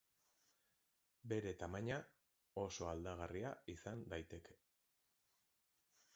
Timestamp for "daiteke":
4.17-4.59